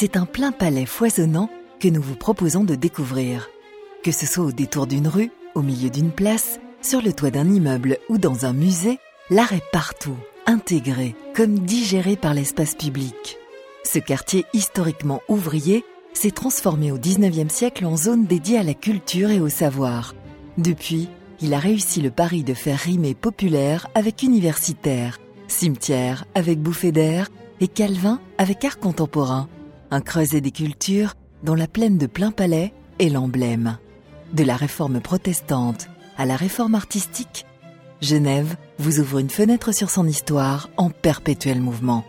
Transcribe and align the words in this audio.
c'est 0.00 0.16
un 0.16 0.24
plein 0.24 0.50
palais 0.50 0.86
foisonnant 0.86 1.50
que 1.78 1.86
nous 1.86 2.00
vous 2.00 2.16
proposons 2.16 2.64
de 2.64 2.74
découvrir. 2.74 3.50
Que 4.02 4.12
ce 4.12 4.24
soit 4.24 4.46
au 4.46 4.50
détour 4.50 4.86
d'une 4.86 5.06
rue, 5.06 5.30
au 5.54 5.60
milieu 5.60 5.90
d'une 5.90 6.10
place, 6.10 6.58
sur 6.80 7.02
le 7.02 7.12
toit 7.12 7.30
d'un 7.30 7.46
immeuble 7.46 7.98
ou 8.08 8.16
dans 8.16 8.46
un 8.46 8.54
musée, 8.54 8.98
l'art 9.28 9.52
est 9.52 9.70
partout, 9.72 10.16
intégré, 10.46 11.14
comme 11.36 11.58
digéré 11.58 12.16
par 12.16 12.32
l'espace 12.32 12.74
public. 12.74 13.36
Ce 13.84 13.98
quartier 13.98 14.46
historiquement 14.54 15.20
ouvrier 15.28 15.84
s'est 16.14 16.30
transformé 16.30 16.92
au 16.92 16.96
XIXe 16.96 17.52
siècle 17.52 17.84
en 17.84 17.98
zone 17.98 18.24
dédiée 18.24 18.56
à 18.56 18.62
la 18.62 18.72
culture 18.72 19.28
et 19.28 19.40
au 19.40 19.50
savoir. 19.50 20.14
Depuis, 20.56 21.10
il 21.42 21.52
a 21.52 21.58
réussi 21.58 22.00
le 22.00 22.10
pari 22.10 22.42
de 22.42 22.54
faire 22.54 22.78
rimer 22.78 23.12
populaire 23.12 23.86
avec 23.94 24.22
universitaire, 24.22 25.18
cimetière 25.46 26.24
avec 26.34 26.58
bouffée 26.58 26.90
d'air 26.90 27.28
et 27.60 27.68
Calvin 27.68 28.18
avec 28.38 28.64
art 28.64 28.78
contemporain. 28.78 29.46
Un 29.92 30.00
creuset 30.00 30.40
des 30.40 30.52
cultures 30.52 31.14
dont 31.42 31.56
la 31.56 31.66
plaine 31.66 31.98
de 31.98 32.06
plein 32.06 32.30
palais 32.30 32.72
est 33.00 33.08
l'emblème. 33.08 33.78
De 34.32 34.44
la 34.44 34.54
réforme 34.54 35.00
protestante 35.00 35.88
à 36.16 36.26
la 36.26 36.36
réforme 36.36 36.76
artistique, 36.76 37.44
Genève 38.00 38.56
vous 38.78 39.00
ouvre 39.00 39.18
une 39.18 39.30
fenêtre 39.30 39.72
sur 39.72 39.90
son 39.90 40.06
histoire 40.06 40.70
en 40.76 40.90
perpétuel 40.90 41.60
mouvement. 41.60 42.04